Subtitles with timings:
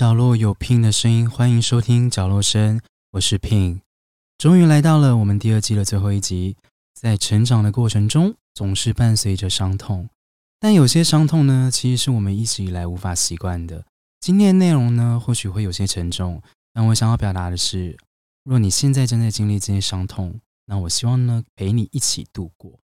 [0.00, 2.80] 角落有 Pin 的声音，欢迎收听角落声，
[3.10, 3.80] 我是 Pin。
[4.38, 6.56] 终于来到了我们第二季的最后一集。
[6.94, 10.08] 在成长的过程中，总是伴随着伤痛，
[10.58, 13.84] 但有些伤痛呢，其实是我们一直以来无法习惯的。
[14.20, 17.98] 今天的内容呢，或许会有些沉重，但我想要表达的是，
[18.42, 22.80] 若你现在正在经历这些伤痛，那我希望呢，陪你一起度过。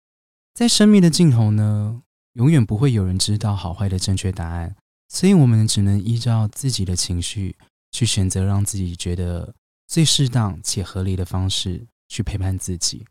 [0.52, 2.02] 在生命的尽头呢，
[2.34, 4.76] 永远不会有人知道好坏的正确答案。
[5.08, 7.56] 所以，我们只能依照自己的情绪
[7.92, 9.54] 去选择，让自己觉得
[9.86, 13.06] 最适当且合理的方式去陪伴自己。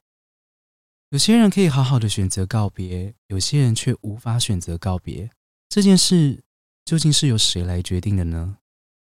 [1.09, 5.29] 有些人可以好好的选择告别，有些人却无法选择告别。
[5.69, 6.43] 这件事
[6.83, 8.57] 究竟是由谁来决定的呢？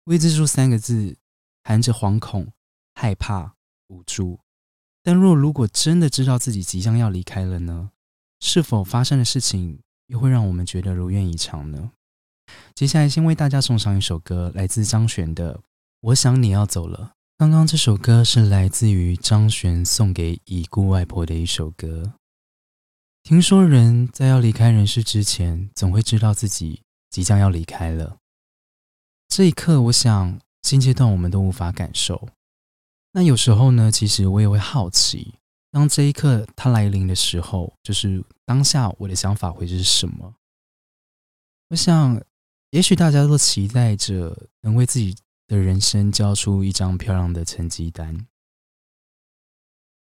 [0.05, 1.17] 未知数三个字，
[1.63, 2.51] 含着惶恐、
[2.93, 3.55] 害怕、
[3.87, 4.39] 无助。
[5.01, 7.91] 但若如果真的知道自己即将要离开了呢？
[8.41, 11.93] 是否发生的事情又会让我们觉得如愿以偿呢？
[12.75, 15.55] 接下来，先为大家送上一首歌，来自张悬的
[16.01, 17.13] 《我想你要走了》。
[17.37, 22.15] 刚刚这首歌是来自于张悬送给已故外婆的一首歌。
[23.23, 28.17] 听说人在要离开人世之前，总会知道自己即将要离开了。
[29.29, 32.27] 这一刻，我想现阶段我们都无法感受。
[33.13, 35.35] 那有时候呢，其实我也会好奇，
[35.71, 40.35] 当这一刻它来临的时候，就是当下我的想法会是什么？
[41.69, 42.21] 我想。
[42.75, 45.15] 也许大家都期待着能为自己
[45.47, 48.27] 的人生交出一张漂亮的成绩单，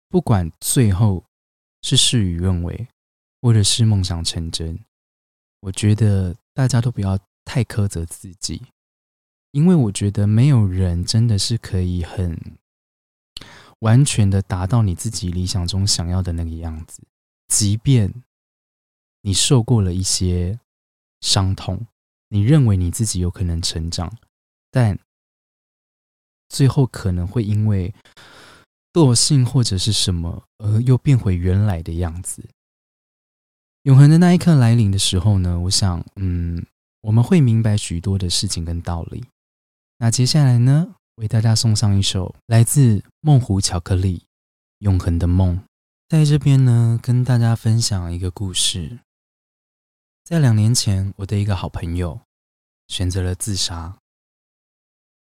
[0.10, 1.24] 不管最后
[1.84, 2.88] 是事与愿违，
[3.40, 4.80] 或者是梦想成真，
[5.60, 8.64] 我觉得大家都不要太苛责自己，
[9.52, 12.58] 因为我觉得没有人真的是可以很
[13.82, 17.04] 完全的达到你自己理想中想要的那个样子，
[17.48, 18.24] 即便
[19.22, 20.60] 你受过了一些
[21.22, 21.86] 伤痛。
[22.36, 24.14] 你认为你自己有可能成长，
[24.70, 25.00] 但
[26.50, 27.96] 最后可能会因为
[28.92, 32.44] 惰性或者是什么而又变回原来的样子。
[33.84, 35.58] 永恒的那一刻来临的时候呢？
[35.62, 36.66] 我想，嗯，
[37.00, 39.24] 我们会明白许多的事情跟道理。
[40.00, 44.18] 那接下来呢，为大家送上一首来自梦湖巧克力
[44.80, 45.58] 《永恒的梦》。
[46.10, 49.00] 在这边呢，跟大家分享一个故事。
[50.26, 52.20] 在两年前，我的一个好朋友
[52.88, 53.98] 选择了自杀。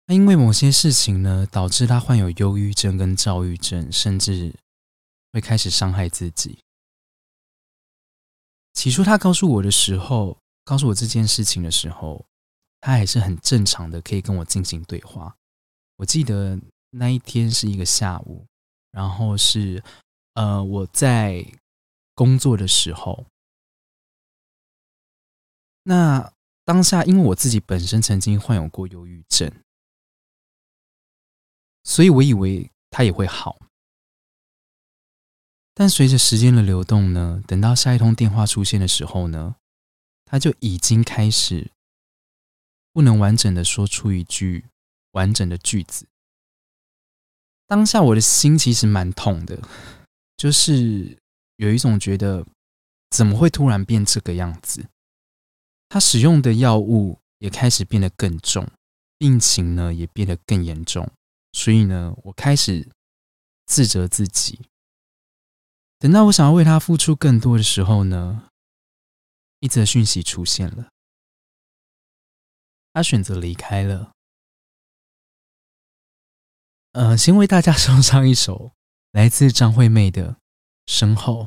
[0.08, 4.54] 他因为某些事情呢，导致他患有忧郁症跟躁郁症，甚至
[5.32, 6.60] 会开始伤害自己。
[8.74, 12.26] 起初他告诉我的时候，告诉我这件事情的时候，
[12.80, 15.36] 他还是很正常的，可以跟我进行对话。
[15.98, 18.46] 我记得那一天是一个下午，
[18.92, 19.84] 然后是
[20.34, 21.46] 呃我在
[22.16, 23.26] 工作的时候。
[25.84, 26.34] 那
[26.64, 29.52] 当下，因为我自己本身曾经患有过忧郁症，
[31.84, 33.60] 所以我以为他也会好。
[35.74, 39.56] 但随着时间的流动呢，等到下一通电话出现的时候呢，
[40.26, 41.72] 他就已经开始
[42.94, 44.66] 不能完整的说出一句
[45.12, 46.06] 完整的句子。
[47.66, 49.60] 当下我的心其实蛮痛的，
[50.38, 51.18] 就是
[51.56, 52.46] 有一种觉得
[53.10, 54.86] 怎么会突然变这个样子。
[55.94, 58.66] 他使用的药物也开始变得更重，
[59.18, 61.12] 病情呢也变得更严重，
[61.52, 62.90] 所以呢，我开始
[63.66, 64.62] 自责自己。
[66.00, 68.48] 等到我想要为他付出更多的时候呢，
[69.60, 70.88] 一则讯息出现了，
[72.94, 74.14] 他选择离开了。
[76.94, 78.72] 呃，先为大家 送上一首
[79.12, 80.32] 来自张惠妹的
[80.88, 81.44] 《身后》。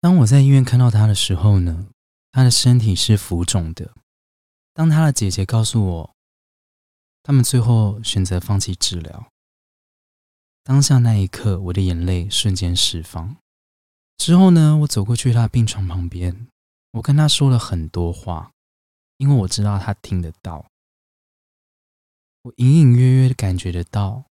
[0.00, 1.90] 当我在医院看到他的时候呢。
[2.38, 3.96] 他的身体是浮肿的。
[4.72, 6.14] 当他的姐姐告诉我，
[7.24, 9.28] 他们最后选择放弃治疗，
[10.62, 13.36] 当下那一刻，我的眼泪瞬间释放。
[14.18, 16.46] 之后呢，我走过去他的病床旁边，
[16.92, 18.52] 我跟他说了很多话，
[19.16, 20.64] 因为我知道他听得到。
[22.42, 24.26] 我隐隐约约的感觉得到，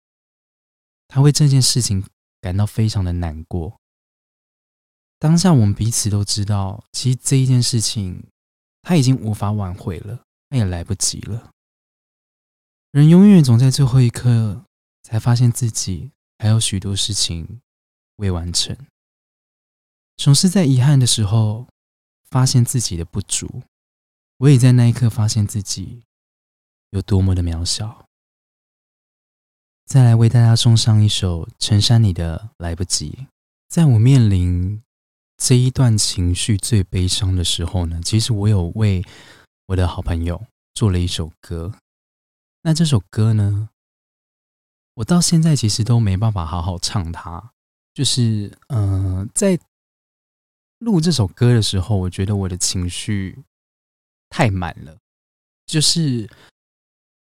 [1.07, 2.05] 他为这件事情
[2.41, 3.79] 感到非常的难过。
[5.23, 8.27] 当下，我们彼此都知道，其实这一件事情
[8.81, 11.49] 他已经无法挽回了，他也来不及了。
[12.91, 14.65] 人永远总在最后一刻
[15.01, 17.61] 才发现自己还有许多事情
[18.17, 18.77] 未完成，
[20.17, 21.69] 总是在遗憾的时候
[22.29, 23.63] 发现自己的不足。
[24.39, 26.03] 我也在那一刻发现自己
[26.89, 28.05] 有多么的渺小。
[29.85, 33.11] 再来为大家送上一首陈珊妮的《来不及》。
[33.69, 34.83] 在我面临。
[35.45, 39.03] 这一段情绪最悲伤的时候呢，其实我有为
[39.65, 40.41] 我的好朋友
[40.73, 41.73] 做了一首歌。
[42.61, 43.67] 那这首歌呢，
[44.93, 47.51] 我到现在其实都没办法好好唱它。
[47.93, 49.59] 就是，嗯，在
[50.79, 53.43] 录这首歌的时候，我觉得我的情绪
[54.29, 54.97] 太满了，
[55.65, 56.29] 就是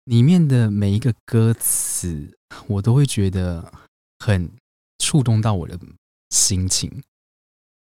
[0.04, 2.38] 里面的每一个歌词，
[2.68, 3.72] 我都会觉得
[4.20, 4.48] 很
[5.00, 5.76] 触动到我的
[6.30, 7.02] 心情，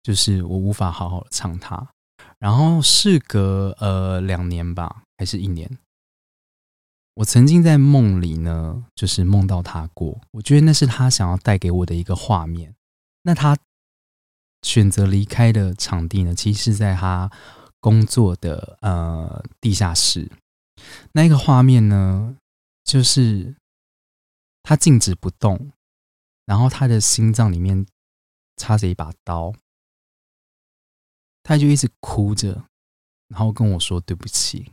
[0.03, 1.89] 就是我无法好好唱它。
[2.39, 5.77] 然后事隔呃两年吧，还是一年，
[7.15, 12.73] 我曾经在梦里呢，就是梦到他过，我觉得那是他想要带给我的一个画面。
[13.23, 13.55] 那他
[14.63, 16.33] 选择离开的场地呢？
[16.33, 17.31] 其实是在他
[17.79, 20.31] 工作的呃地下室。
[21.11, 22.37] 那一个画面呢，
[22.83, 23.55] 就是
[24.63, 25.71] 他静止不动，
[26.45, 27.85] 然后他的心脏里面
[28.57, 29.53] 插着一把刀，
[31.43, 32.67] 他就一直哭着，
[33.27, 34.71] 然后跟我说对不起。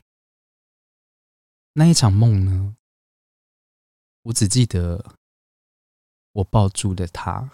[1.74, 2.76] 那一场梦呢，
[4.22, 5.14] 我只记得
[6.32, 7.50] 我抱住了他。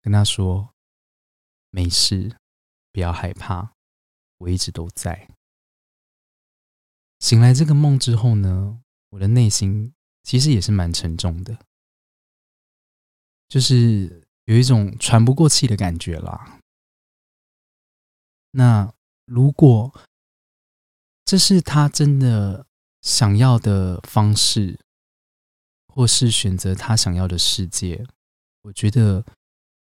[0.00, 0.74] 跟他说
[1.72, 2.36] ：“没事，
[2.92, 3.72] 不要害怕，
[4.36, 5.30] 我一直都在。”
[7.20, 11.58] 醒来这个梦之后呢，我的内心其实也是蛮沉重的，
[13.48, 16.60] 就是有一种喘不过气的感觉啦。
[18.54, 18.92] 那
[19.26, 19.92] 如果
[21.24, 22.66] 这是他真的
[23.02, 24.80] 想要的方式，
[25.86, 28.06] 或是选择他想要的世界，
[28.62, 29.24] 我觉得。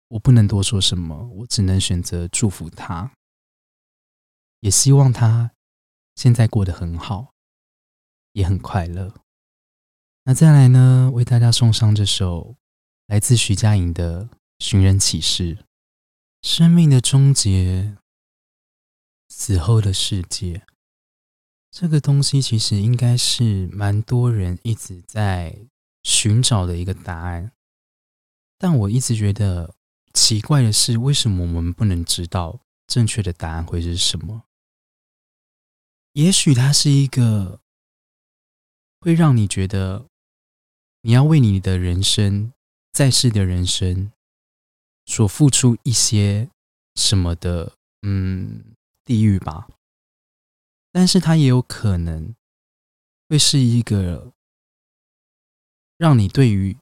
[0.08, 3.10] 我不能多说什么，我只能选择祝福他，
[4.60, 5.50] 也希望他
[6.14, 7.32] 现在过得很好，
[8.32, 9.12] 也很快乐。
[10.24, 12.54] 那再来呢，为大家送上这首
[13.06, 14.26] 来自徐佳莹的
[14.60, 15.56] 《寻人启事》。
[16.42, 17.96] 生命的终结，
[19.28, 20.66] 死后的世界，
[21.70, 25.66] 这个东西其实应该是蛮多人一直在
[26.02, 27.52] 寻找的一个答案，
[28.58, 29.74] 但我一直觉得。
[30.16, 34.44] 奇怪的是，为什么我们不能知道正确的答案会是什么？
[36.12, 37.58] 也许它是一个
[39.00, 40.06] 会让你觉得
[41.00, 42.52] 你要为你的人生、
[42.92, 44.12] 在世的人生
[45.04, 46.48] 所付出一些
[46.94, 47.72] 什么的，
[48.02, 49.68] 嗯，地狱吧。
[50.92, 52.34] 但是它也有可能
[53.28, 54.32] 会是一个
[55.98, 56.76] 让你对于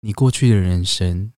[0.00, 1.32] 你过去的人生。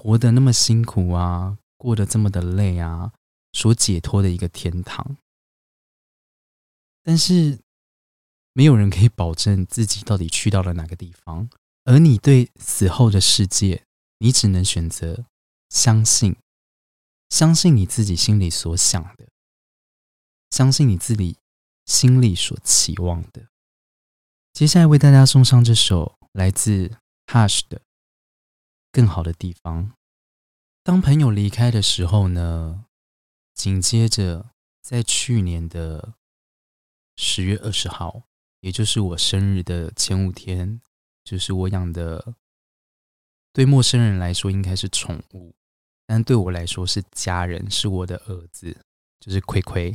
[0.00, 3.12] 活得那么辛苦啊，过得这么的累啊，
[3.52, 5.16] 所解脱的一个天堂。
[7.02, 7.58] 但是
[8.52, 11.50] 没有人可以保证自己到底去到了哪个地方，
[11.82, 13.84] 而你对死后的世界，
[14.18, 15.24] 你只能选择
[15.68, 16.36] 相信，
[17.28, 19.28] 相信你自己心里所想的，
[20.50, 21.38] 相信你自己
[21.84, 23.48] 心里所期望的。
[24.52, 27.82] 接下来为大家送上这首来自 Hush 的。
[28.90, 29.92] 更好的地方。
[30.82, 32.86] 当朋友离开的时候呢？
[33.54, 36.14] 紧接着，在去年的
[37.16, 38.22] 十月二十号，
[38.60, 40.80] 也就是我生日的前五天，
[41.22, 42.34] 就是我养的，
[43.52, 45.54] 对陌生人来说应该是宠物，
[46.08, 48.80] 但对我来说是家人，是我的儿子，
[49.20, 49.94] 就是葵葵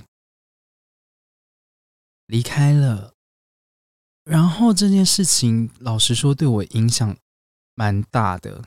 [2.27, 3.15] 离开了。
[4.23, 7.17] 然后这件事情，老实说，对我影响
[7.73, 8.63] 蛮大的。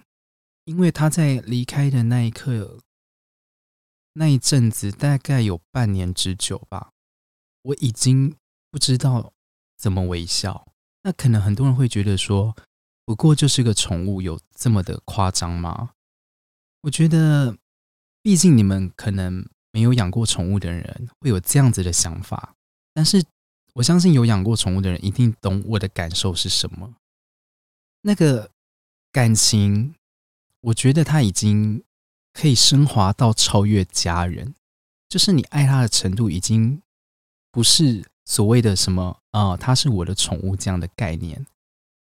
[0.64, 2.80] 因为他在离开的那一刻，
[4.14, 6.90] 那一阵子大概有半年之久吧，
[7.62, 8.34] 我已经
[8.72, 9.32] 不知道
[9.78, 10.66] 怎么微笑。
[11.04, 12.56] 那可能很多人会觉得说，
[13.04, 15.92] 不过就是个宠物，有这么的夸张吗？
[16.86, 17.58] 我觉得，
[18.22, 22.54] 毕竟你们可能没有养过宠物的人会有这样子的想法，
[22.94, 23.24] 但是
[23.74, 26.94] 我相信有养过宠物的人一定懂我的感受是什么，
[28.02, 28.52] 那个
[29.10, 29.96] 感情。
[30.60, 31.84] 我觉得他已经
[32.32, 34.54] 可以升华到超越家人，
[35.08, 36.82] 就是你爱他的程度已经
[37.52, 41.46] 不是所谓的什么啊，他是我的宠物这样的概念。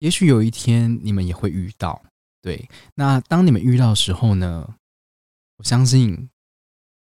[0.01, 2.05] 也许有一天你们也会遇到，
[2.47, 2.69] 对。
[2.95, 4.77] 那当你们遇到时候呢，
[5.57, 6.31] 我相信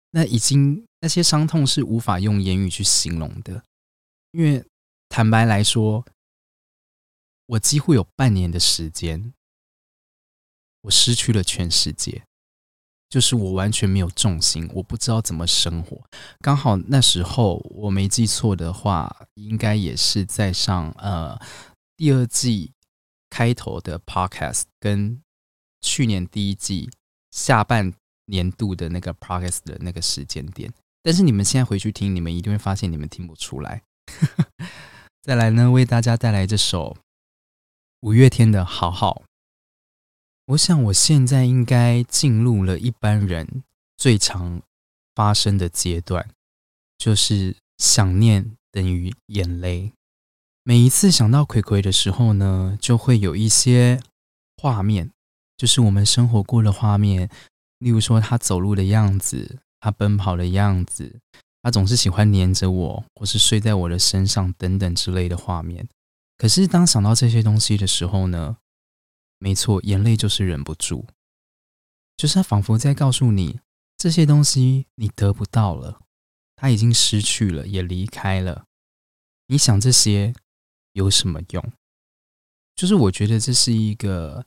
[0.09, 3.63] 那已经那些伤痛是无法用言语去形容的，
[4.31, 4.65] 因为
[5.07, 6.03] 坦白来说，
[7.45, 9.33] 我几乎有半年的时间。
[10.81, 12.23] 我失去了全世界，
[13.09, 16.03] 就是我完全没有重心，我不知道怎么生活。
[16.39, 21.39] 刚好那时候我没记错的话，应该也是在上呃
[21.97, 22.71] 第二季
[23.31, 25.19] 开头的 podcast，跟
[25.85, 26.89] 去年第一季
[27.29, 27.93] 下半
[28.25, 30.73] 年度的那个 progress 的那个时间点。
[31.03, 33.83] 但是你们现在回去听，你们一定会发现你们听不出来。
[35.21, 36.97] 再来呢，为大家带来这首
[38.01, 39.21] 五月天的《好好》。
[40.47, 43.63] 我想我现在应该进入了一般人
[43.95, 44.61] 最常
[45.13, 46.27] 发生的阶段，
[46.97, 49.91] 就是想念等于眼泪。
[50.63, 54.01] 每一次想到葵葵的时候呢，就会有一些
[54.57, 55.11] 画面，
[55.57, 57.29] 就是我们生活过的画面。
[57.79, 61.19] 例如说，他走路的样子，他奔跑的样子，
[61.61, 65.87] 他总是喜欢黏着我，或是睡在我的身上等等之类的画面。
[66.37, 68.57] 可是，当想到这些东西的时候呢，
[69.39, 71.05] 没错，眼泪就是忍不住，
[72.15, 73.59] 就是他仿佛在告诉你，
[73.97, 76.01] 这些东西你得不到了，
[76.55, 78.65] 他已经失去了，也离开了。
[79.47, 80.33] 你想这些？
[80.93, 81.73] 有什么用？
[82.73, 84.45] 就是我觉得这是一个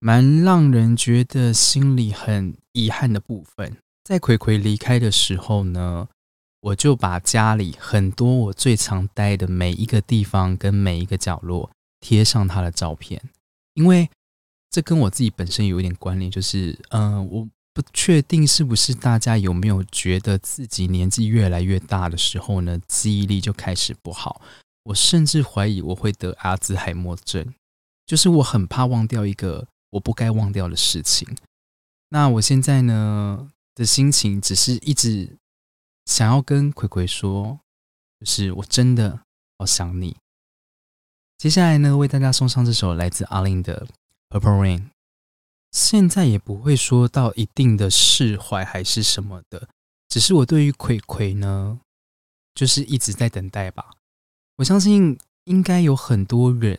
[0.00, 3.76] 蛮让人觉得心里很遗憾的部分。
[4.04, 6.08] 在葵葵离开的时候呢，
[6.60, 13.20] 我就把家里很多我最常待的每一个地方跟每一个角落贴上他的照片，
[13.74, 14.08] 因为
[14.70, 16.30] 这跟我自己本身有一点关联。
[16.30, 24.40] 就是，嗯，我不确定是不是大家有没有觉得自己年纪越来越大的时候呢，记忆力就开始不好。
[24.84, 27.54] 我甚至怀疑我会得阿兹海默症，
[28.06, 31.28] 就是我很怕忘掉一个我不该忘掉的事情。
[32.10, 35.36] 那我现在呢的心情只是一直
[36.06, 37.60] 想要跟葵葵说，
[38.18, 39.20] 就是我真的
[39.58, 40.16] 好想你。
[41.36, 43.86] 接下来呢，为大家送上这首来自阿玲的
[44.40, 44.80] 《Purple Rain》。
[45.70, 49.68] 现在也不会说到一定的释怀还是什么的，
[50.08, 51.78] 只是我对于葵葵呢，
[52.54, 53.90] 就是一直在等待吧。
[54.56, 56.78] 我相信应该有很多人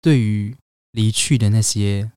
[0.00, 0.56] 对于
[0.92, 2.12] 离去的那些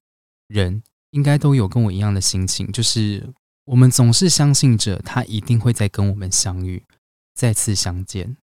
[0.48, 3.34] 人，应该都有跟我一样的心情，就是
[3.66, 6.84] 我们总是相信着他一定会再跟我们相遇，
[7.34, 8.38] 再次相见，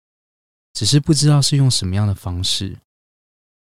[0.72, 2.78] 只是不知道是用什么样的方式。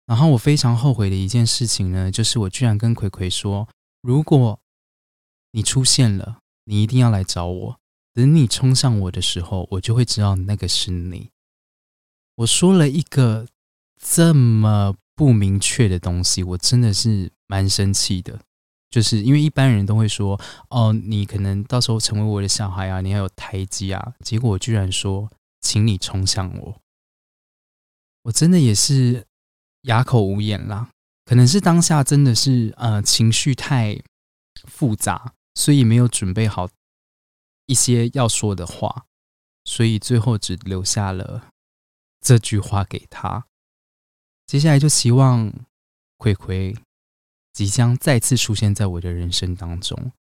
[0.05, 3.69] 然后我非常后悔的一件事情呢，就是我居然跟葵葵说，
[4.01, 4.59] 如果
[5.51, 7.79] 你出现了，你一定要来找我，
[8.13, 11.29] 等你冲上我的时候，我就会知道那个是你。
[12.35, 13.47] 我说了一个
[13.97, 18.41] 这么不明确的东西，我真的是蛮生气的。
[18.89, 20.37] 就是因为一般人都会说
[20.69, 25.31] ：“哦，你可能到时候成为我的小孩啊，你要有胎记啊。”结果我居然说
[25.63, 26.81] ：“请你冲向我。”
[28.23, 29.25] 我真的也是
[29.83, 30.89] 哑口无言啦。
[31.23, 33.97] 可能是当下真的是呃情绪太
[34.67, 36.67] 复杂，所以没有准备好
[37.67, 39.05] 一些要说的话，
[39.63, 41.47] 所以最后只留下了。
[42.19, 43.45] 这句话给他，
[44.45, 45.51] 接下来就希望
[46.17, 46.75] 葵葵
[47.51, 50.11] 即将再次出现在我的人生当中。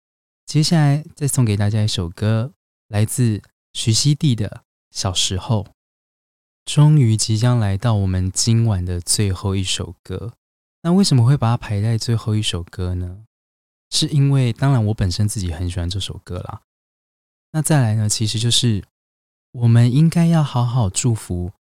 [0.47, 2.53] 接下来再送给大家一首歌，
[2.89, 4.49] 来自徐熙娣的
[4.91, 5.65] 《小时候》。
[6.65, 10.35] 终于即将来到我们今晚的最后一首歌。
[10.83, 13.25] 那为什么会把它排在最后一首歌呢？
[13.91, 16.63] 是因为当然我本身自己很喜欢这首歌啦。
[17.53, 18.85] 那再来呢，其实就是
[19.53, 21.53] 我们应该要好好祝福。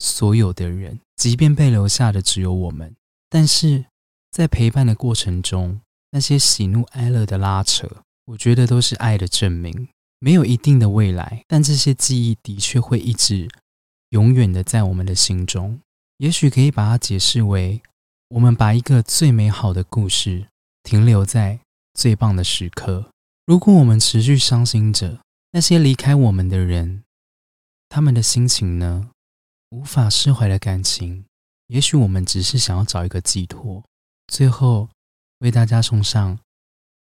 [0.00, 2.96] 所有的人，即便被留下的只有我们，
[3.28, 3.84] 但是
[4.32, 5.80] 在陪伴的过程中，
[6.10, 7.88] 那些喜怒哀乐的拉扯，
[8.24, 9.88] 我觉得都是爱的证明。
[10.18, 13.48] 没有一定的未来，但这些记忆的确会一直
[14.10, 15.80] 永远的在我们的心中。
[16.18, 17.80] 也许可以把它解释为，
[18.28, 20.48] 我们把一个最美好的故事
[20.82, 21.60] 停留在
[21.94, 23.10] 最棒的时刻。
[23.46, 25.20] 如果我们持续伤心着
[25.52, 27.02] 那些离开我们的人，
[27.88, 29.10] 他们的心情呢？
[29.70, 31.24] 无法释怀的感情，
[31.68, 33.84] 也许我们只是想要找一个寄托。
[34.26, 34.88] 最后，
[35.38, 36.40] 为大家送上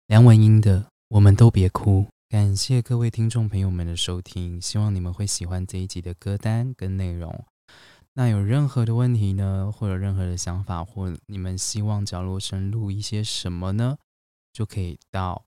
[0.06, 2.02] 梁文音的《我们都别哭》。
[2.28, 7.44] 感谢各位听众朋友们的收听，希望你们会喜欢这一集的歌单跟内容。
[8.12, 13.98] 那有任何的问题呢，或者任何的想法，或你们希望角落深录一些什么呢，
[14.52, 15.44] 就可以到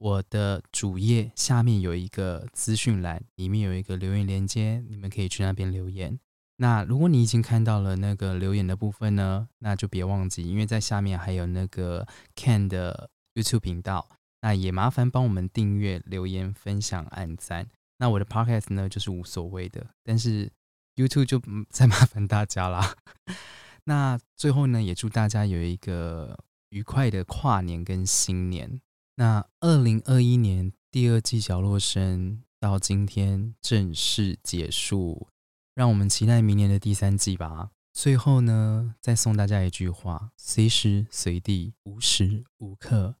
[0.00, 6.18] 我的主页下面有一个资讯栏，里面有一个留言连接，你们可以去那边留言。
[6.56, 14.08] 那如果你已经看到了那个留言的部分呢，那就别忘记，因为在下面还有那个 Ken 的 YouTube 频道，
[14.40, 17.68] 那也麻烦帮我们订阅、留言、分享、按赞。
[17.98, 20.50] 那我的 Podcast 呢，就是无所谓的，但是
[20.96, 22.94] YouTube 就再麻烦大家啦。
[23.84, 26.38] 那最后呢，也祝大家有一个
[26.70, 28.80] 愉快的跨年跟新年。
[29.20, 35.28] 那二零二一年第二季角落声到今天正式结束。
[35.74, 37.68] 让我们期待明年的第三季吧。
[37.92, 43.16] 最后呢，再送大家一句话：随时随地、无时无刻，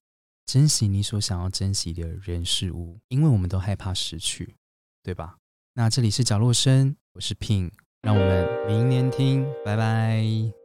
[0.46, 4.56] 珍惜你所想要珍惜的人事物，因为我们都害怕失去，
[5.02, 5.36] 对吧？
[5.74, 10.59] 那这里是角落声，我是 Pin，让我们明年听，拜拜。